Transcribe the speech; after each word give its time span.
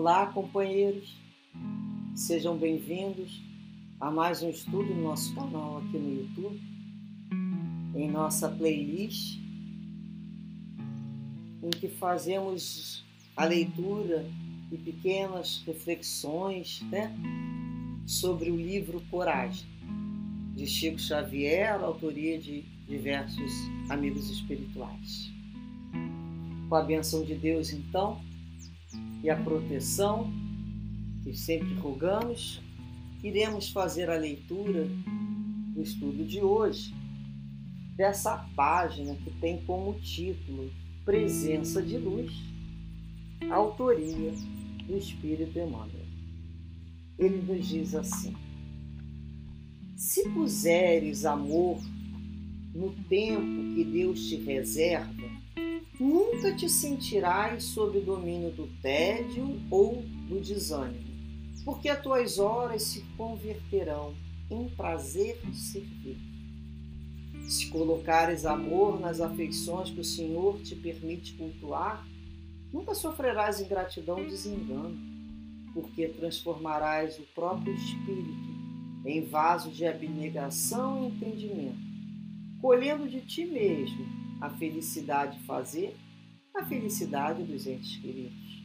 Olá, 0.00 0.24
companheiros, 0.28 1.14
sejam 2.14 2.56
bem-vindos 2.56 3.42
a 4.00 4.10
mais 4.10 4.42
um 4.42 4.48
estudo 4.48 4.94
no 4.94 5.02
nosso 5.02 5.34
canal 5.34 5.76
aqui 5.76 5.98
no 5.98 6.22
YouTube, 6.22 6.58
em 7.94 8.10
nossa 8.10 8.48
playlist, 8.48 9.38
em 11.62 11.68
que 11.68 11.86
fazemos 11.86 13.04
a 13.36 13.44
leitura 13.44 14.24
e 14.72 14.78
pequenas 14.78 15.62
reflexões 15.66 16.80
né, 16.90 17.14
sobre 18.06 18.50
o 18.50 18.56
livro 18.56 19.02
Coragem, 19.10 19.68
de 20.56 20.66
Chico 20.66 20.98
Xavier, 20.98 21.78
autoria 21.78 22.38
de 22.38 22.62
diversos 22.88 23.52
amigos 23.90 24.30
espirituais. 24.30 25.30
Com 26.70 26.74
a 26.74 26.82
benção 26.82 27.22
de 27.22 27.34
Deus, 27.34 27.70
então, 27.70 28.29
e 29.22 29.30
a 29.30 29.36
proteção 29.36 30.32
que 31.22 31.34
sempre 31.34 31.74
rogamos, 31.74 32.60
iremos 33.22 33.70
fazer 33.70 34.08
a 34.08 34.16
leitura 34.16 34.88
do 35.74 35.82
estudo 35.82 36.24
de 36.24 36.40
hoje 36.40 36.94
dessa 37.96 38.38
página 38.56 39.14
que 39.14 39.30
tem 39.40 39.62
como 39.64 39.92
título 40.00 40.70
Presença 41.04 41.82
de 41.82 41.98
Luz, 41.98 42.32
autoria 43.50 44.32
do 44.86 44.96
Espírito 44.96 45.58
Emmanuel. 45.58 46.06
Ele 47.18 47.42
nos 47.42 47.68
diz 47.68 47.94
assim: 47.94 48.34
Se 49.96 50.28
puseres 50.30 51.26
amor 51.26 51.78
no 52.74 52.92
tempo 53.08 53.74
que 53.74 53.84
Deus 53.84 54.28
te 54.28 54.36
reserva, 54.36 55.30
nunca 56.00 56.56
te 56.56 56.66
sentirás 56.66 57.64
sob 57.64 57.98
o 57.98 58.02
domínio 58.02 58.50
do 58.50 58.66
tédio 58.80 59.60
ou 59.70 60.02
do 60.28 60.40
desânimo, 60.40 61.10
porque 61.62 61.90
as 61.90 62.00
tuas 62.00 62.38
horas 62.38 62.82
se 62.84 63.02
converterão 63.18 64.14
em 64.50 64.66
prazer 64.70 65.38
de 65.44 65.56
servir. 65.56 66.16
Se 67.46 67.68
colocares 67.68 68.46
amor 68.46 68.98
nas 68.98 69.20
afeições 69.20 69.90
que 69.90 70.00
o 70.00 70.04
Senhor 70.04 70.60
te 70.62 70.74
permite 70.74 71.34
cultuar, 71.34 72.06
nunca 72.72 72.94
sofrerás 72.94 73.60
ingratidão 73.60 74.20
ou 74.20 74.26
desengano, 74.26 74.96
porque 75.74 76.08
transformarás 76.08 77.18
o 77.18 77.22
próprio 77.34 77.74
espírito 77.74 78.50
em 79.04 79.22
vaso 79.26 79.70
de 79.70 79.86
abnegação 79.86 81.04
e 81.04 81.06
entendimento, 81.08 81.78
colhendo 82.60 83.08
de 83.08 83.20
ti 83.20 83.44
mesmo 83.44 84.19
a 84.40 84.50
felicidade 84.50 85.38
de 85.38 85.44
fazer, 85.44 85.96
a 86.54 86.64
felicidade 86.64 87.42
dos 87.42 87.66
entes 87.66 87.96
queridos. 87.96 88.60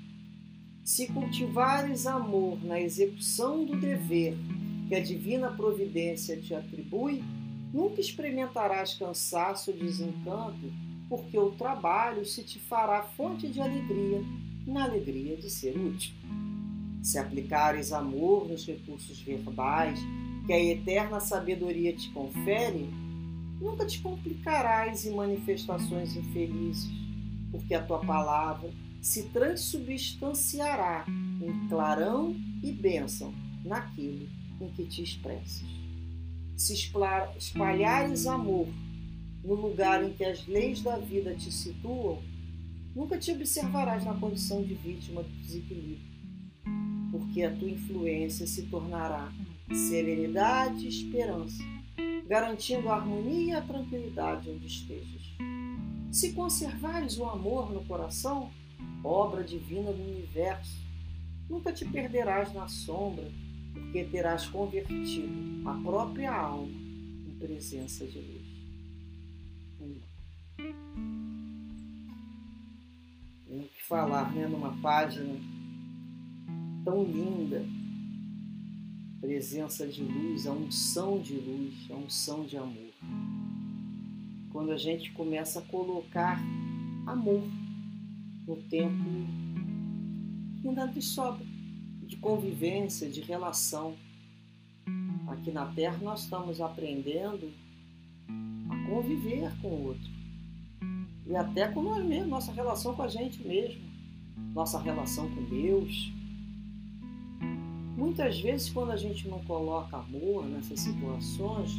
Se 0.83 1.07
cultivares 1.07 2.05
amor 2.05 2.63
na 2.63 2.79
execução 2.79 3.65
do 3.65 3.75
dever 3.79 4.37
que 4.87 4.95
a 4.95 5.01
divina 5.01 5.49
providência 5.51 6.39
te 6.39 6.53
atribui, 6.53 7.23
nunca 7.73 7.99
experimentarás 7.99 8.93
cansaço 8.93 9.71
ou 9.71 9.77
desencanto, 9.77 10.71
porque 11.09 11.37
o 11.37 11.51
trabalho 11.51 12.25
se 12.25 12.43
te 12.43 12.59
fará 12.59 13.01
fonte 13.01 13.47
de 13.47 13.59
alegria, 13.59 14.21
na 14.65 14.83
alegria 14.83 15.35
de 15.37 15.49
ser 15.49 15.77
útil. 15.77 16.13
Se 17.01 17.17
aplicares 17.17 17.91
amor 17.91 18.47
nos 18.47 18.65
recursos 18.65 19.19
verbais 19.21 19.99
que 20.45 20.53
a 20.53 20.63
eterna 20.63 21.19
sabedoria 21.19 21.95
te 21.95 22.11
confere, 22.11 22.89
Nunca 23.59 23.85
te 23.85 24.01
complicarás 24.01 25.05
em 25.05 25.15
manifestações 25.15 26.15
infelizes, 26.15 26.91
porque 27.51 27.73
a 27.73 27.83
tua 27.83 27.99
palavra 27.99 28.69
se 29.01 29.23
transubstanciará 29.29 31.05
em 31.07 31.67
clarão 31.67 32.35
e 32.61 32.71
bênção 32.71 33.33
naquilo 33.63 34.27
em 34.59 34.69
que 34.69 34.85
te 34.85 35.03
expressas. 35.03 35.63
Se 36.55 36.73
espalhares 37.37 38.27
amor 38.27 38.67
no 39.43 39.53
lugar 39.53 40.03
em 40.03 40.13
que 40.13 40.23
as 40.23 40.45
leis 40.47 40.81
da 40.81 40.97
vida 40.97 41.35
te 41.35 41.51
situam, 41.51 42.21
nunca 42.95 43.17
te 43.17 43.31
observarás 43.31 44.03
na 44.03 44.15
condição 44.15 44.63
de 44.63 44.73
vítima 44.73 45.21
do 45.21 45.29
desequilíbrio, 45.29 45.99
porque 47.11 47.43
a 47.43 47.55
tua 47.55 47.69
influência 47.69 48.47
se 48.47 48.63
tornará 48.63 49.31
serenidade 49.71 50.85
e 50.85 50.89
esperança 50.89 51.74
garantindo 52.27 52.89
a 52.89 52.95
harmonia 52.95 53.53
e 53.53 53.57
a 53.57 53.61
tranquilidade 53.61 54.49
onde 54.49 54.67
estejas. 54.67 55.35
Se 56.11 56.33
conservares 56.33 57.17
o 57.17 57.25
amor 57.25 57.71
no 57.71 57.83
coração, 57.85 58.51
obra 59.03 59.43
divina 59.43 59.91
do 59.91 60.01
universo, 60.01 60.81
nunca 61.49 61.71
te 61.71 61.85
perderás 61.85 62.53
na 62.53 62.67
sombra, 62.67 63.29
porque 63.73 64.05
terás 64.05 64.47
convertido 64.47 65.69
a 65.69 65.73
própria 65.73 66.33
alma 66.33 66.71
em 66.71 67.35
presença 67.37 68.05
de 68.05 68.19
luz. 68.19 68.55
Tenho 73.47 73.67
que 73.67 73.83
falar 73.83 74.33
né, 74.33 74.47
numa 74.47 74.75
página 74.81 75.35
tão 76.83 77.03
linda 77.03 77.65
presença 79.25 79.87
de 79.87 80.03
luz, 80.03 80.45
a 80.45 80.51
unção 80.51 81.19
de 81.19 81.33
luz, 81.33 81.73
a 81.89 81.95
unção 81.95 82.45
de 82.45 82.57
amor. 82.57 82.93
Quando 84.51 84.71
a 84.71 84.77
gente 84.77 85.11
começa 85.13 85.57
a 85.57 85.61
colocar 85.63 86.39
amor 87.07 87.41
no 88.47 88.55
tempo 88.69 89.03
que 90.61 90.67
ainda 90.67 90.85
nos 90.85 91.07
sobra, 91.07 91.43
de 92.03 92.17
convivência, 92.17 93.09
de 93.09 93.19
relação. 93.21 93.95
Aqui 95.27 95.51
na 95.51 95.65
Terra 95.73 95.97
nós 96.03 96.25
estamos 96.25 96.61
aprendendo 96.61 97.51
a 98.69 98.87
conviver 98.87 99.51
com 99.59 99.69
o 99.69 99.87
outro. 99.87 100.11
E 101.25 101.35
até 101.35 101.67
com 101.67 101.81
nós 101.81 102.05
mesmos, 102.05 102.29
nossa 102.29 102.51
relação 102.51 102.93
com 102.93 103.01
a 103.01 103.07
gente 103.07 103.41
mesmo, 103.41 103.81
nossa 104.53 104.79
relação 104.79 105.27
com 105.33 105.43
Deus, 105.45 106.13
Muitas 108.05 108.39
vezes, 108.39 108.69
quando 108.69 108.91
a 108.91 108.97
gente 108.97 109.27
não 109.27 109.39
coloca 109.45 109.97
amor 109.97 110.45
nessas 110.45 110.79
situações, 110.79 111.71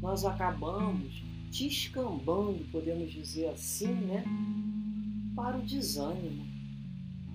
nós 0.00 0.24
acabamos 0.24 1.22
descambando, 1.50 2.64
podemos 2.72 3.12
dizer 3.12 3.48
assim, 3.48 3.92
né, 3.92 4.24
para 5.34 5.58
o 5.58 5.60
desânimo, 5.60 6.46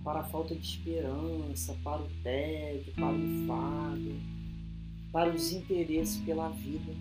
para 0.03 0.22
a 0.22 0.24
falta 0.24 0.56
de 0.56 0.66
esperança, 0.66 1.78
para 1.84 2.01
o 2.01 2.09
tédio, 2.24 2.91
para 2.94 3.13
o 3.13 3.44
enfado, 3.44 4.16
para 5.12 5.30
o 5.30 5.34
desinteresse 5.34 6.19
pela 6.22 6.50
vida. 6.50 6.96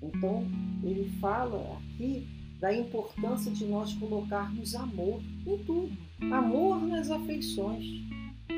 Então, 0.00 0.46
ele 0.84 1.10
fala 1.20 1.76
aqui 1.76 2.24
da 2.60 2.72
importância 2.72 3.50
de 3.50 3.64
nós 3.64 3.92
colocarmos 3.94 4.76
amor 4.76 5.20
em 5.44 5.58
tudo, 5.64 5.90
amor 6.32 6.80
nas 6.86 7.10
afeições 7.10 8.08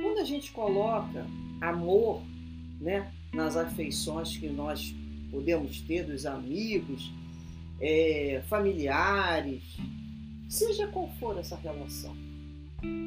quando 0.00 0.19
a 0.19 0.25
gente 0.25 0.53
coloca 0.53 1.26
amor 1.60 2.22
né, 2.80 3.12
nas 3.32 3.56
afeições 3.56 4.36
que 4.36 4.48
nós 4.48 4.94
podemos 5.30 5.80
ter 5.80 6.04
dos 6.04 6.26
amigos, 6.26 7.12
é, 7.80 8.42
familiares, 8.48 9.62
seja 10.48 10.86
qual 10.88 11.08
for 11.19 11.38
essa 11.38 11.56
relação 11.56 12.14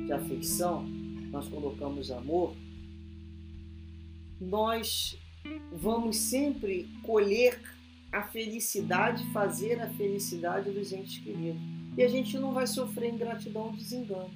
de 0.05 0.11
afeição, 0.11 0.83
nós 1.31 1.47
colocamos 1.47 2.11
amor, 2.11 2.55
nós 4.39 5.17
vamos 5.71 6.17
sempre 6.17 6.89
colher 7.03 7.59
a 8.11 8.23
felicidade, 8.23 9.23
fazer 9.31 9.81
a 9.81 9.89
felicidade 9.89 10.71
dos 10.71 10.91
entes 10.91 11.17
queridos. 11.19 11.61
E 11.97 12.03
a 12.03 12.07
gente 12.07 12.37
não 12.37 12.53
vai 12.53 12.67
sofrer 12.67 13.13
ingratidão 13.13 13.67
ou 13.67 13.73
desengano 13.73 14.31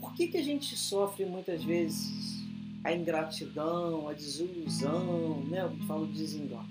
por 0.00 0.14
que, 0.14 0.28
que 0.28 0.38
a 0.38 0.42
gente 0.42 0.76
sofre 0.76 1.24
muitas 1.26 1.62
vezes 1.62 2.44
a 2.82 2.92
ingratidão, 2.92 4.08
a 4.08 4.12
desilusão, 4.12 5.44
né? 5.44 5.62
Eu 5.62 5.86
falo 5.86 6.06
desengano. 6.06 6.68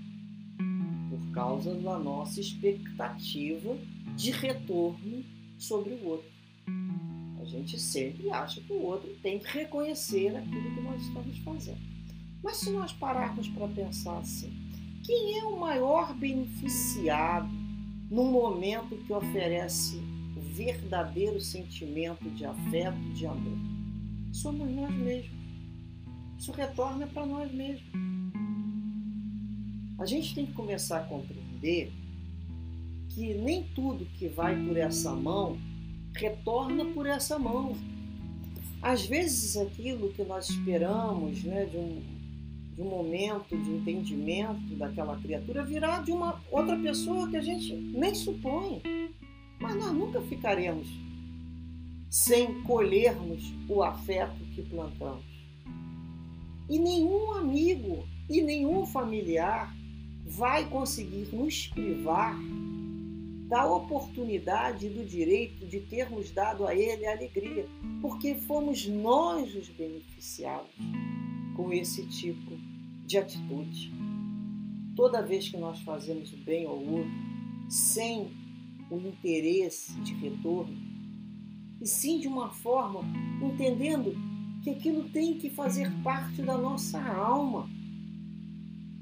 Por 1.09 1.31
causa 1.33 1.75
da 1.75 1.99
nossa 1.99 2.39
expectativa 2.39 3.77
de 4.15 4.31
retorno 4.31 5.23
sobre 5.57 5.93
o 5.93 6.05
outro. 6.05 6.29
A 7.39 7.45
gente 7.45 7.79
sempre 7.79 8.29
acha 8.31 8.61
que 8.61 8.73
o 8.73 8.81
outro 8.81 9.09
tem 9.21 9.39
que 9.39 9.47
reconhecer 9.47 10.35
aquilo 10.35 10.75
que 10.75 10.81
nós 10.81 11.01
estamos 11.01 11.37
fazendo. 11.39 11.79
Mas 12.43 12.57
se 12.57 12.71
nós 12.71 12.91
pararmos 12.93 13.47
para 13.49 13.67
pensar 13.67 14.17
assim, 14.19 14.51
quem 15.03 15.39
é 15.39 15.43
o 15.43 15.59
maior 15.59 16.13
beneficiado 16.13 17.49
no 18.09 18.25
momento 18.25 18.97
que 18.97 19.13
oferece 19.13 20.01
verdadeiro 20.59 21.39
sentimento 21.39 22.29
de 22.31 22.43
afeto, 22.43 22.99
de 23.13 23.25
amor. 23.25 23.57
Somos 24.33 24.69
nós 24.69 24.93
mesmos. 24.93 25.39
Isso 26.37 26.51
retorna 26.51 27.07
para 27.07 27.25
nós 27.25 27.49
mesmos. 27.53 27.89
A 29.97 30.05
gente 30.05 30.35
tem 30.35 30.45
que 30.45 30.51
começar 30.51 30.97
a 30.97 31.03
compreender 31.03 31.93
que 33.09 33.33
nem 33.35 33.63
tudo 33.73 34.05
que 34.17 34.27
vai 34.27 34.55
por 34.65 34.75
essa 34.75 35.13
mão 35.13 35.57
retorna 36.13 36.83
por 36.85 37.05
essa 37.05 37.39
mão. 37.39 37.73
às 38.81 39.05
vezes 39.05 39.55
aquilo 39.55 40.11
que 40.11 40.23
nós 40.23 40.49
esperamos 40.49 41.43
né, 41.43 41.65
de, 41.65 41.77
um, 41.77 42.01
de 42.75 42.81
um 42.81 42.89
momento 42.89 43.57
de 43.57 43.71
entendimento 43.71 44.75
daquela 44.75 45.17
criatura 45.19 45.63
virá 45.63 45.99
de 45.99 46.11
uma 46.11 46.41
outra 46.51 46.77
pessoa 46.77 47.29
que 47.29 47.37
a 47.37 47.41
gente 47.41 47.73
nem 47.73 48.13
supõe. 48.13 48.81
Mas 49.69 49.77
nós 49.77 49.93
nunca 49.93 50.19
ficaremos 50.21 50.87
sem 52.09 52.63
colhermos 52.63 53.53
o 53.69 53.83
afeto 53.83 54.43
que 54.55 54.63
plantamos. 54.63 55.23
E 56.67 56.79
nenhum 56.79 57.33
amigo 57.33 58.07
e 58.27 58.41
nenhum 58.41 58.87
familiar 58.87 59.71
vai 60.25 60.67
conseguir 60.67 61.27
nos 61.31 61.67
privar 61.67 62.35
da 63.47 63.71
oportunidade 63.71 64.87
e 64.87 64.89
do 64.89 65.05
direito 65.05 65.67
de 65.67 65.81
termos 65.81 66.31
dado 66.31 66.65
a 66.65 66.73
ele 66.73 67.05
a 67.05 67.11
alegria, 67.11 67.67
porque 68.01 68.33
fomos 68.33 68.87
nós 68.87 69.53
os 69.53 69.69
beneficiados 69.69 70.71
com 71.55 71.71
esse 71.71 72.07
tipo 72.07 72.57
de 73.05 73.19
atitude. 73.19 73.91
Toda 74.95 75.21
vez 75.21 75.47
que 75.47 75.57
nós 75.57 75.79
fazemos 75.81 76.33
o 76.33 76.37
bem 76.37 76.65
ao 76.65 76.75
outro, 76.75 77.11
sem 77.69 78.31
o 78.89 78.97
interesse 78.97 79.93
de 80.01 80.13
retorno, 80.13 80.75
e 81.81 81.87
sim 81.87 82.19
de 82.19 82.27
uma 82.27 82.49
forma 82.49 83.01
entendendo 83.41 84.15
que 84.63 84.69
aquilo 84.71 85.03
tem 85.09 85.37
que 85.37 85.49
fazer 85.49 85.91
parte 86.03 86.41
da 86.41 86.57
nossa 86.57 87.01
alma. 87.01 87.69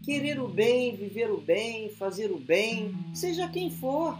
Querer 0.03 0.39
o 0.39 0.47
bem, 0.47 0.95
viver 0.95 1.31
o 1.31 1.41
bem, 1.41 1.89
fazer 1.89 2.31
o 2.31 2.39
bem, 2.39 2.93
seja 3.13 3.47
quem 3.49 3.69
for 3.69 4.17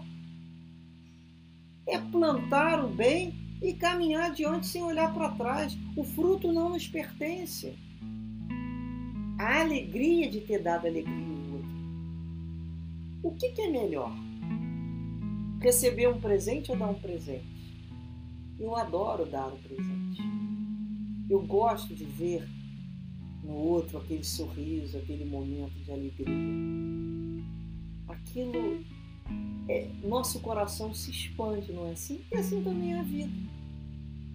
é 1.88 1.98
plantar 1.98 2.84
o 2.84 2.90
bem 2.90 3.34
e 3.62 3.74
caminhar 3.74 4.32
adiante 4.32 4.68
sem 4.68 4.84
olhar 4.84 5.14
para 5.14 5.30
trás. 5.30 5.78
O 5.96 6.04
fruto 6.04 6.52
não 6.52 6.70
nos 6.70 6.88
pertence. 6.88 7.74
A 9.40 9.62
alegria 9.62 10.30
de 10.30 10.42
ter 10.42 10.62
dado 10.62 10.86
alegria 10.86 11.16
ao 11.16 11.54
outro. 11.56 11.76
O 13.24 13.32
que, 13.36 13.50
que 13.52 13.62
é 13.62 13.70
melhor? 13.70 14.14
Receber 15.60 16.08
um 16.08 16.20
presente 16.20 16.72
ou 16.72 16.78
dar 16.78 16.90
um 16.90 17.00
presente? 17.00 17.46
Eu 18.60 18.76
adoro 18.76 19.26
dar 19.26 19.48
um 19.48 19.58
presente. 19.58 20.22
Eu 21.30 21.42
gosto 21.42 21.94
de 21.96 22.06
ver 22.06 22.48
no 23.44 23.54
outro 23.54 23.98
aquele 23.98 24.24
sorriso, 24.24 24.98
aquele 24.98 25.26
momento 25.26 25.74
de 25.84 25.92
alegria. 25.92 27.44
Aquilo 28.08 28.84
é, 29.68 29.90
nosso 30.04 30.40
coração 30.40 30.94
se 30.94 31.12
expande, 31.12 31.74
não 31.74 31.88
é 31.88 31.92
assim? 31.92 32.22
E 32.32 32.38
assim 32.38 32.64
também 32.64 32.94
é 32.94 33.00
a 33.00 33.04
vida. 33.04 33.32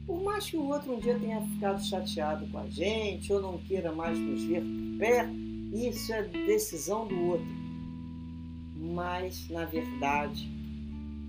Por 0.07 0.23
mais 0.23 0.51
que 0.51 0.57
o 0.57 0.69
outro 0.69 0.95
um 0.95 0.99
dia 0.99 1.19
tenha 1.19 1.41
ficado 1.41 1.83
chateado 1.83 2.47
com 2.49 2.59
a 2.59 2.69
gente 2.69 3.33
ou 3.33 3.41
não 3.41 3.59
queira 3.59 3.93
mais 3.93 4.19
nos 4.19 4.43
ver 4.43 4.63
por 4.63 4.99
perto, 4.99 5.35
isso 5.73 6.13
é 6.13 6.23
decisão 6.25 7.07
do 7.07 7.19
outro. 7.27 7.63
Mas, 8.77 9.49
na 9.49 9.65
verdade, 9.65 10.51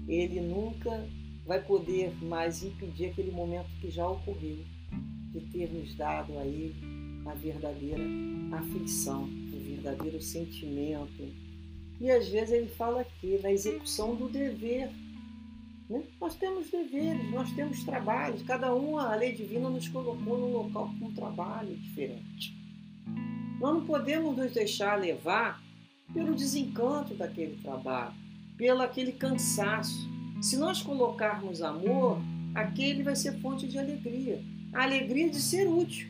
ele 0.08 0.42
nunca 0.42 1.08
vai 1.46 1.62
poder 1.62 2.14
mais 2.24 2.64
impedir 2.64 3.08
aquele 3.08 3.32
momento 3.32 3.70
que 3.82 3.90
já 3.90 4.08
ocorreu, 4.08 4.60
de 5.32 5.42
ter 5.52 5.72
nos 5.72 5.96
dado 5.96 6.38
a 6.38 6.46
ele 6.46 6.76
a 7.26 7.34
verdadeira 7.34 8.04
afeição, 8.52 9.24
o 9.24 9.60
verdadeiro 9.60 10.22
sentimento, 10.22 11.24
e 12.00 12.12
às 12.12 12.28
vezes 12.28 12.52
ele 12.52 12.68
fala 12.68 13.02
aqui 13.02 13.40
na 13.42 13.52
execução 13.52 14.16
do 14.16 14.28
dever. 14.28 14.90
Né? 15.90 16.04
Nós 16.20 16.36
temos 16.36 16.70
deveres, 16.70 17.32
nós 17.32 17.52
temos 17.54 17.84
trabalhos, 17.84 18.42
cada 18.44 18.76
um, 18.76 18.98
a 18.98 19.16
lei 19.16 19.34
divina 19.34 19.70
nos 19.70 19.88
colocou 19.88 20.38
num 20.38 20.52
local 20.52 20.94
com 21.00 21.06
um 21.06 21.14
trabalho 21.14 21.76
diferente. 21.76 22.54
Nós 23.60 23.76
não 23.76 23.86
podemos 23.86 24.36
nos 24.36 24.52
deixar 24.52 25.00
levar 25.00 25.64
pelo 26.14 26.36
desencanto 26.36 27.14
daquele 27.14 27.56
trabalho, 27.62 28.14
pelo 28.64 28.82
aquele 28.82 29.12
cansaço. 29.12 30.10
Se 30.42 30.56
nós 30.56 30.82
colocarmos 30.82 31.62
amor, 31.62 32.22
aquele 32.56 33.04
vai 33.04 33.14
ser 33.14 33.38
fonte 33.42 33.68
de 33.68 33.78
alegria, 33.78 34.42
a 34.72 34.84
alegria 34.84 35.30
de 35.30 35.42
ser 35.42 35.68
útil. 35.68 36.10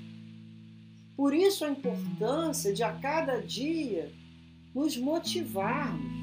Por 1.17 1.33
isso 1.33 1.65
a 1.65 1.71
importância 1.71 2.71
de 2.71 2.83
a 2.83 2.91
cada 2.93 3.41
dia 3.41 4.11
nos 4.71 4.95
motivarmos 4.95 6.13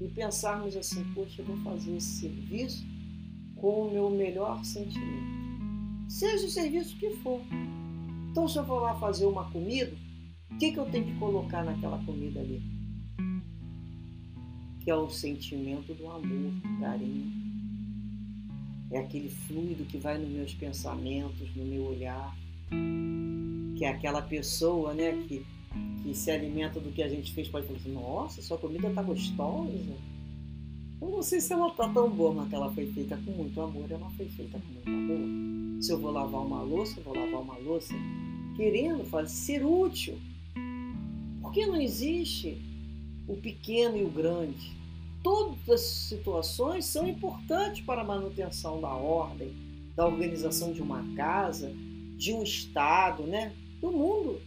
e 0.00 0.06
pensarmos 0.06 0.76
assim: 0.76 1.02
poxa, 1.12 1.42
eu 1.42 1.46
vou 1.46 1.56
fazer 1.56 1.96
esse 1.96 2.20
serviço 2.20 2.86
com 3.56 3.88
o 3.88 3.92
meu 3.92 4.08
melhor 4.08 4.64
sentimento. 4.64 6.06
Seja 6.08 6.46
o 6.46 6.50
serviço 6.50 6.96
que 6.96 7.10
for. 7.24 7.40
Então, 8.30 8.46
se 8.46 8.56
eu 8.56 8.64
vou 8.64 8.78
lá 8.78 8.94
fazer 9.00 9.26
uma 9.26 9.50
comida, 9.50 9.92
o 10.48 10.58
que, 10.58 10.70
que 10.70 10.78
eu 10.78 10.88
tenho 10.92 11.06
que 11.06 11.18
colocar 11.18 11.64
naquela 11.64 11.98
comida 12.04 12.38
ali? 12.38 12.75
Que 14.86 14.90
é 14.90 14.96
o 14.96 15.10
sentimento 15.10 15.92
do 15.92 16.08
amor, 16.08 16.22
do 16.22 16.80
carinho. 16.80 17.30
É 18.90 19.00
aquele 19.00 19.28
fluido 19.28 19.84
que 19.84 19.98
vai 19.98 20.16
nos 20.16 20.30
meus 20.30 20.54
pensamentos, 20.54 21.54
no 21.54 21.66
meu 21.66 21.88
olhar. 21.88 22.34
Que 23.76 23.84
é 23.84 23.88
aquela 23.88 24.22
pessoa 24.22 24.94
né, 24.94 25.12
que 25.28 25.44
que 26.02 26.14
se 26.14 26.30
alimenta 26.30 26.80
do 26.80 26.90
que 26.90 27.02
a 27.02 27.08
gente 27.08 27.32
fez 27.32 27.48
pode 27.48 27.66
falar 27.66 27.78
assim, 27.78 27.92
nossa, 27.92 28.40
sua 28.40 28.56
comida 28.56 28.88
tá 28.90 29.02
gostosa. 29.02 29.96
Eu 31.00 31.10
não 31.10 31.22
sei 31.22 31.40
se 31.40 31.52
ela 31.52 31.70
tá 31.70 31.88
tão 31.88 32.08
boa, 32.08 32.32
mas 32.32 32.52
ela 32.52 32.72
foi 32.72 32.86
feita 32.86 33.18
com 33.18 33.32
muito 33.32 33.60
amor, 33.60 33.90
ela 33.90 34.08
foi 34.10 34.26
feita 34.26 34.58
com 34.58 34.72
muito 34.72 34.88
amor. 34.88 35.82
Se 35.82 35.92
eu 35.92 36.00
vou 36.00 36.10
lavar 36.10 36.46
uma 36.46 36.62
louça, 36.62 36.98
eu 36.98 37.04
vou 37.04 37.14
lavar 37.14 37.42
uma 37.42 37.58
louça 37.58 37.92
querendo 38.56 39.04
fazer, 39.04 39.28
ser 39.28 39.66
útil. 39.66 40.18
Porque 41.42 41.66
não 41.66 41.80
existe 41.80 42.56
o 43.28 43.36
pequeno 43.36 43.96
e 43.96 44.04
o 44.04 44.10
grande. 44.10 44.76
Todas 45.22 45.68
as 45.68 45.80
situações 45.80 46.84
são 46.84 47.06
importantes 47.06 47.84
para 47.84 48.02
a 48.02 48.04
manutenção 48.04 48.80
da 48.80 48.94
ordem, 48.94 49.54
da 49.94 50.06
organização 50.06 50.72
de 50.72 50.80
uma 50.80 51.02
casa, 51.16 51.72
de 52.16 52.32
um 52.32 52.42
estado, 52.42 53.24
né? 53.24 53.52
do 53.80 53.90
mundo. 53.90 54.40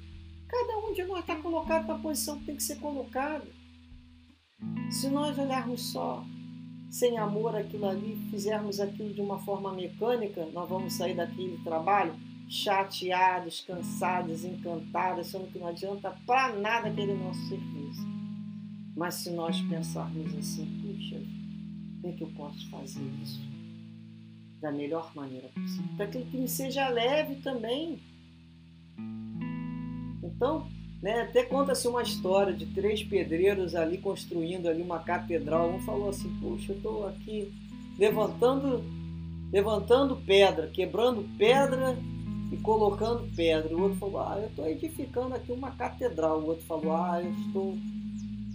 Cada 0.48 0.78
um 0.80 0.94
de 0.94 1.04
nós 1.04 1.20
está 1.20 1.36
colocado 1.36 1.88
na 1.88 2.00
posição 2.00 2.40
que 2.40 2.46
tem 2.46 2.56
que 2.56 2.64
ser 2.64 2.78
colocado. 2.80 3.48
Se 4.90 5.10
nós 5.10 5.38
olharmos 5.38 5.92
só 5.92 6.24
sem 6.90 7.18
amor 7.18 7.56
aquilo 7.56 7.88
ali, 7.88 8.16
fizermos 8.32 8.80
aquilo 8.80 9.14
de 9.14 9.22
uma 9.22 9.38
forma 9.40 9.72
mecânica, 9.74 10.48
nós 10.54 10.68
vamos 10.68 10.94
sair 10.94 11.16
daquele 11.16 11.58
trabalho 11.64 12.16
chateados, 12.50 13.62
cansados, 13.62 14.44
encantados, 14.44 15.28
sendo 15.28 15.52
que 15.52 15.60
não 15.60 15.68
adianta 15.68 16.18
para 16.26 16.54
nada 16.56 16.88
aquele 16.88 17.14
nosso 17.14 17.40
serviço. 17.48 17.79
Mas 19.00 19.14
se 19.14 19.30
nós 19.32 19.62
pensarmos 19.62 20.36
assim, 20.38 20.66
puxa, 20.82 21.16
como 22.02 22.14
é 22.14 22.18
que 22.18 22.22
eu 22.22 22.28
posso 22.36 22.70
fazer 22.70 23.10
isso 23.24 23.40
da 24.60 24.74
melhor 24.74 25.14
maneira 25.16 25.48
possível? 25.48 25.86
Para 25.96 26.08
que 26.08 26.38
me 26.38 26.50
seja 26.50 26.90
leve 26.90 27.36
também. 27.36 27.98
Então, 30.22 30.68
né, 31.02 31.22
até 31.22 31.44
conta-se 31.44 31.88
uma 31.88 32.02
história 32.02 32.54
de 32.54 32.66
três 32.66 33.02
pedreiros 33.02 33.74
ali 33.74 34.00
construindo 34.00 34.68
ali 34.68 34.82
uma 34.82 35.00
catedral. 35.00 35.70
Um 35.70 35.80
falou 35.80 36.10
assim, 36.10 36.30
puxa, 36.42 36.74
eu 36.74 36.76
estou 36.76 37.08
aqui 37.08 37.54
levantando, 37.98 38.84
levantando 39.50 40.18
pedra, 40.18 40.68
quebrando 40.68 41.24
pedra 41.38 41.98
e 42.52 42.58
colocando 42.58 43.34
pedra. 43.34 43.74
O 43.74 43.84
outro 43.84 43.98
falou, 43.98 44.20
ah, 44.20 44.40
eu 44.42 44.50
estou 44.50 44.68
edificando 44.68 45.36
aqui 45.36 45.54
uma 45.54 45.72
catedral. 45.72 46.42
O 46.42 46.48
outro 46.48 46.66
falou, 46.66 46.98
ah, 46.98 47.22
eu 47.24 47.32
estou, 47.46 47.78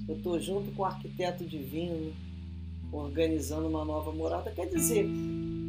eu 0.08 0.16
estou 0.16 0.40
junto 0.40 0.70
com 0.72 0.82
o 0.82 0.86
arquiteto 0.86 1.44
divino, 1.44 2.12
organizando 2.92 3.68
uma 3.68 3.84
nova 3.84 4.12
morada. 4.12 4.50
Quer 4.50 4.66
dizer, 4.66 5.06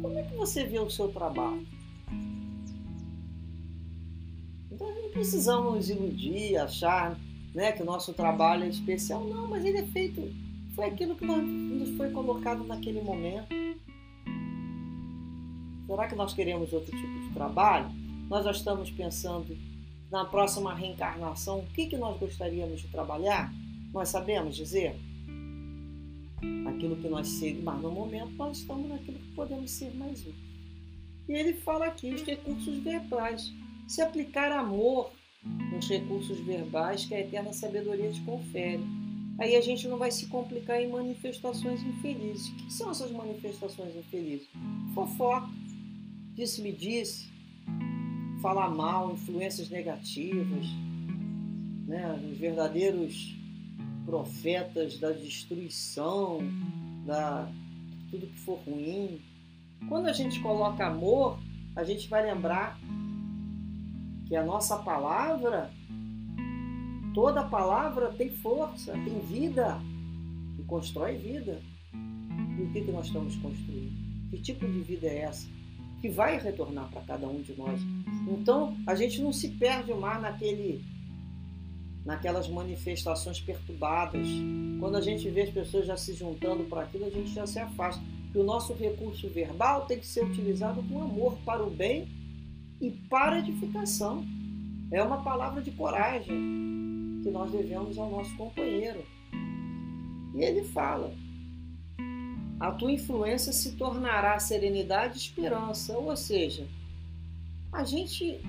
como 0.02 0.18
é 0.18 0.22
que 0.22 0.34
você 0.34 0.64
vê 0.64 0.78
o 0.78 0.90
seu 0.90 1.08
trabalho? 1.08 1.66
precisamos 5.16 5.74
nos 5.74 5.88
iludir, 5.88 6.58
achar 6.58 7.18
né, 7.54 7.72
que 7.72 7.82
o 7.82 7.86
nosso 7.86 8.12
trabalho 8.12 8.64
é 8.64 8.68
especial. 8.68 9.24
Não, 9.24 9.48
mas 9.48 9.64
ele 9.64 9.78
é 9.78 9.86
feito, 9.86 10.30
foi 10.74 10.84
aquilo 10.84 11.16
que 11.16 11.24
nos 11.24 11.96
foi 11.96 12.10
colocado 12.10 12.62
naquele 12.64 13.00
momento. 13.00 13.48
Será 15.86 16.06
que 16.06 16.14
nós 16.14 16.34
queremos 16.34 16.70
outro 16.72 16.94
tipo 16.94 17.20
de 17.20 17.30
trabalho? 17.32 17.90
Nós 18.28 18.44
já 18.44 18.50
estamos 18.50 18.90
pensando 18.90 19.56
na 20.10 20.24
próxima 20.24 20.74
reencarnação, 20.74 21.60
o 21.60 21.66
que, 21.66 21.86
que 21.86 21.96
nós 21.96 22.18
gostaríamos 22.18 22.82
de 22.82 22.88
trabalhar? 22.88 23.50
Nós 23.96 24.10
sabemos 24.10 24.54
dizer 24.54 24.94
aquilo 26.68 26.96
que 26.96 27.08
nós 27.08 27.26
seremos, 27.26 27.64
mas 27.64 27.80
no 27.80 27.90
momento 27.90 28.30
nós 28.32 28.58
estamos 28.58 28.90
naquilo 28.90 29.18
que 29.18 29.32
podemos 29.32 29.70
ser 29.70 29.94
mais 29.94 30.20
úteis. 30.20 30.36
E 31.26 31.32
ele 31.32 31.54
fala 31.54 31.86
aqui 31.86 32.12
os 32.12 32.22
recursos 32.22 32.76
verbais 32.80 33.50
se 33.88 34.02
aplicar 34.02 34.52
amor 34.52 35.12
nos 35.72 35.88
recursos 35.88 36.38
verbais 36.40 37.06
que 37.06 37.14
a 37.14 37.20
eterna 37.20 37.54
sabedoria 37.54 38.12
te 38.12 38.20
confere. 38.20 38.82
Aí 39.38 39.56
a 39.56 39.62
gente 39.62 39.88
não 39.88 39.96
vai 39.96 40.10
se 40.10 40.26
complicar 40.26 40.78
em 40.78 40.90
manifestações 40.90 41.82
infelizes. 41.82 42.48
O 42.48 42.54
que 42.54 42.72
são 42.74 42.90
essas 42.90 43.10
manifestações 43.10 43.96
infelizes? 43.96 44.46
Fofoca, 44.94 45.48
disse-me 46.34 46.70
disse, 46.70 47.30
falar 48.42 48.68
mal, 48.68 49.14
influências 49.14 49.70
negativas, 49.70 50.66
né? 51.86 52.12
os 52.30 52.36
verdadeiros 52.36 53.35
profetas 54.06 54.98
da 54.98 55.10
destruição, 55.10 56.38
da 57.04 57.50
tudo 58.10 58.28
que 58.28 58.38
for 58.38 58.58
ruim. 58.60 59.20
Quando 59.88 60.06
a 60.06 60.12
gente 60.12 60.40
coloca 60.40 60.86
amor, 60.86 61.38
a 61.74 61.84
gente 61.84 62.08
vai 62.08 62.24
lembrar 62.24 62.78
que 64.26 64.34
a 64.34 64.44
nossa 64.44 64.78
palavra, 64.78 65.70
toda 67.12 67.44
palavra 67.44 68.12
tem 68.12 68.30
força, 68.30 68.92
tem 68.92 69.18
vida 69.20 69.78
e 70.58 70.62
constrói 70.62 71.16
vida. 71.16 71.60
E 72.58 72.62
o 72.62 72.72
que, 72.72 72.82
que 72.82 72.92
nós 72.92 73.06
estamos 73.06 73.36
construindo? 73.36 74.30
Que 74.30 74.38
tipo 74.40 74.66
de 74.66 74.80
vida 74.80 75.06
é 75.06 75.22
essa? 75.22 75.48
Que 76.00 76.08
vai 76.08 76.38
retornar 76.38 76.90
para 76.90 77.02
cada 77.02 77.28
um 77.28 77.42
de 77.42 77.54
nós. 77.56 77.80
Então, 78.28 78.76
a 78.86 78.94
gente 78.94 79.20
não 79.20 79.32
se 79.32 79.48
perde 79.50 79.92
mais 79.94 80.20
naquele 80.22 80.84
naquelas 82.06 82.48
manifestações 82.48 83.40
perturbadas. 83.40 84.28
Quando 84.78 84.96
a 84.96 85.00
gente 85.00 85.28
vê 85.28 85.42
as 85.42 85.50
pessoas 85.50 85.86
já 85.86 85.96
se 85.96 86.14
juntando 86.14 86.62
para 86.64 86.82
aquilo, 86.82 87.04
a 87.04 87.10
gente 87.10 87.34
já 87.34 87.46
se 87.46 87.58
afasta. 87.58 88.00
Que 88.30 88.38
o 88.38 88.44
nosso 88.44 88.72
recurso 88.74 89.28
verbal 89.28 89.86
tem 89.86 89.98
que 89.98 90.06
ser 90.06 90.24
utilizado 90.24 90.82
com 90.84 91.02
amor 91.02 91.36
para 91.44 91.64
o 91.64 91.70
bem 91.70 92.08
e 92.80 92.90
para 92.90 93.40
edificação. 93.40 94.24
É 94.92 95.02
uma 95.02 95.22
palavra 95.22 95.60
de 95.60 95.72
coragem 95.72 97.20
que 97.24 97.30
nós 97.30 97.50
devemos 97.50 97.98
ao 97.98 98.08
nosso 98.08 98.34
companheiro. 98.36 99.04
E 100.32 100.44
ele 100.44 100.62
fala: 100.62 101.12
a 102.60 102.70
tua 102.70 102.92
influência 102.92 103.52
se 103.52 103.72
tornará 103.72 104.38
serenidade 104.38 105.14
e 105.14 105.20
esperança. 105.20 105.98
Ou 105.98 106.16
seja, 106.16 106.68
a 107.72 107.82
gente, 107.82 108.40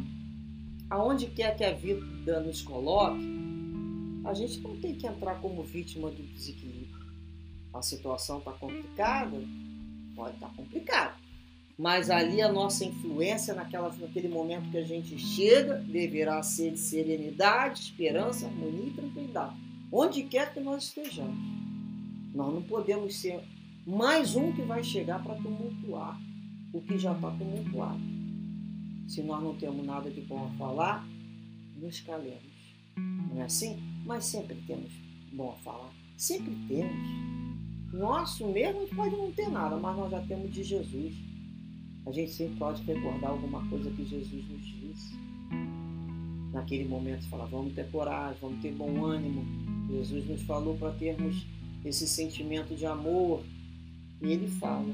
aonde 0.89 1.25
quer 1.27 1.55
que 1.55 1.63
a 1.63 1.73
vida 1.73 2.39
nos 2.41 2.61
coloque, 2.61 3.36
a 4.27 4.33
gente 4.33 4.59
não 4.59 4.75
tem 4.75 4.93
que 4.93 5.07
entrar 5.07 5.35
como 5.39 5.63
vítima 5.63 6.11
do 6.11 6.21
desequilíbrio. 6.21 7.07
A 7.73 7.81
situação 7.81 8.39
está 8.39 8.51
complicada? 8.51 9.41
Pode 10.13 10.35
estar 10.35 10.49
tá 10.49 10.53
complicada. 10.53 11.15
Mas 11.77 12.09
ali 12.09 12.41
a 12.41 12.51
nossa 12.51 12.83
influência 12.83 13.53
naquela, 13.53 13.89
naquele 13.95 14.27
momento 14.27 14.69
que 14.69 14.77
a 14.77 14.83
gente 14.83 15.17
chega 15.17 15.75
deverá 15.75 16.43
ser 16.43 16.71
de 16.71 16.79
serenidade, 16.79 17.83
esperança, 17.83 18.47
harmonia 18.47 18.87
e 18.87 18.93
tranquilidade. 18.93 19.55
Onde 19.89 20.23
quer 20.23 20.53
que 20.53 20.59
nós 20.59 20.83
estejamos. 20.85 21.37
Nós 22.33 22.53
não 22.53 22.63
podemos 22.63 23.15
ser 23.15 23.41
mais 23.85 24.35
um 24.35 24.51
que 24.51 24.61
vai 24.63 24.83
chegar 24.83 25.23
para 25.23 25.35
tumultuar 25.35 26.19
o 26.73 26.81
que 26.81 26.97
já 26.97 27.13
está 27.13 27.31
tumultuado. 27.31 28.01
Se 29.07 29.23
nós 29.23 29.41
não 29.41 29.55
temos 29.55 29.85
nada 29.85 30.11
de 30.11 30.19
bom 30.19 30.47
a 30.47 30.57
falar, 30.57 31.07
nos 31.77 32.01
calemos. 32.01 32.43
Não 32.97 33.39
é 33.39 33.45
assim? 33.45 33.96
Mas 34.07 34.23
sempre 34.23 34.55
temos 34.65 34.89
bom 35.33 35.51
a 35.51 35.63
falar. 35.63 35.91
Sempre 36.15 36.55
temos. 36.69 36.95
Nosso 37.91 38.47
mesmo 38.47 38.87
pode 38.95 39.15
não 39.15 39.31
ter 39.33 39.49
nada, 39.49 39.75
mas 39.75 39.97
nós 39.97 40.09
já 40.09 40.21
temos 40.21 40.49
de 40.53 40.63
Jesus. 40.63 41.13
A 42.05 42.11
gente 42.11 42.31
sempre 42.31 42.55
pode 42.57 42.81
recordar 42.83 43.31
alguma 43.31 43.67
coisa 43.67 43.91
que 43.91 44.05
Jesus 44.05 44.49
nos 44.49 44.65
disse. 44.65 45.13
Naquele 46.53 46.87
momento, 46.87 47.27
falar, 47.27 47.47
vamos 47.47 47.73
ter 47.73 47.91
coragem, 47.91 48.37
vamos 48.41 48.61
ter 48.61 48.71
bom 48.71 49.05
ânimo. 49.05 49.45
Jesus 49.89 50.25
nos 50.25 50.41
falou 50.43 50.77
para 50.77 50.93
termos 50.93 51.45
esse 51.83 52.07
sentimento 52.07 52.75
de 52.75 52.85
amor. 52.85 53.43
E 54.21 54.31
ele 54.31 54.47
fala: 54.47 54.93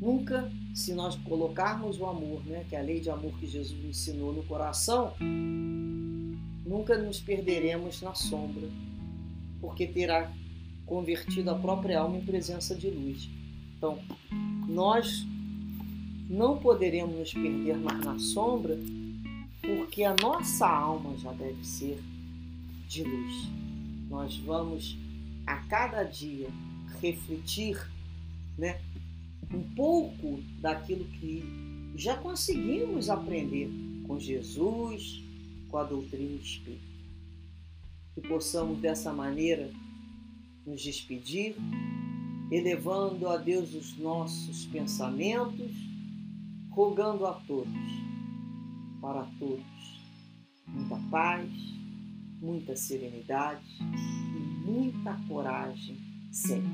nunca, 0.00 0.50
se 0.74 0.94
nós 0.94 1.14
colocarmos 1.16 2.00
o 2.00 2.06
amor, 2.06 2.42
né, 2.46 2.64
que 2.66 2.74
é 2.74 2.80
a 2.80 2.82
lei 2.82 3.00
de 3.00 3.10
amor 3.10 3.32
que 3.38 3.46
Jesus 3.46 3.84
ensinou 3.84 4.32
no 4.32 4.42
coração, 4.44 5.12
nunca 6.76 6.98
nos 6.98 7.18
perderemos 7.18 8.02
na 8.02 8.14
sombra, 8.14 8.68
porque 9.62 9.86
terá 9.86 10.30
convertido 10.84 11.50
a 11.50 11.54
própria 11.54 12.00
alma 12.00 12.18
em 12.18 12.24
presença 12.24 12.74
de 12.74 12.90
luz. 12.90 13.30
Então, 13.76 13.98
nós 14.68 15.26
não 16.28 16.58
poderemos 16.58 17.16
nos 17.16 17.32
perder 17.32 17.78
mais 17.78 18.04
na 18.04 18.18
sombra, 18.18 18.78
porque 19.62 20.04
a 20.04 20.14
nossa 20.20 20.68
alma 20.68 21.16
já 21.16 21.32
deve 21.32 21.64
ser 21.64 21.98
de 22.86 23.04
luz. 23.04 23.48
Nós 24.10 24.36
vamos 24.36 24.98
a 25.46 25.56
cada 25.68 26.02
dia 26.02 26.48
refletir, 27.00 27.90
né, 28.58 28.80
um 29.50 29.62
pouco 29.74 30.42
daquilo 30.60 31.06
que 31.06 31.42
já 31.96 32.16
conseguimos 32.18 33.08
aprender 33.08 33.70
com 34.06 34.20
Jesus, 34.20 35.25
com 35.68 35.78
a 35.78 35.84
doutrina 35.84 36.40
espírita. 36.40 36.84
Que 38.14 38.20
possamos 38.22 38.78
dessa 38.78 39.12
maneira 39.12 39.70
nos 40.66 40.82
despedir, 40.82 41.54
elevando 42.50 43.28
a 43.28 43.36
Deus 43.36 43.74
os 43.74 43.96
nossos 43.98 44.66
pensamentos, 44.66 45.72
rogando 46.70 47.26
a 47.26 47.34
todos, 47.34 47.72
para 49.00 49.24
todos, 49.38 49.64
muita 50.66 50.96
paz, 51.10 51.50
muita 52.40 52.76
serenidade 52.76 53.64
e 53.80 54.66
muita 54.66 55.14
coragem 55.28 55.96
sempre. 56.30 56.70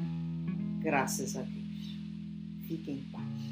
Graças 0.80 1.36
a 1.36 1.42
Deus. 1.42 2.66
Fiquem 2.66 2.98
em 2.98 3.10
paz. 3.10 3.51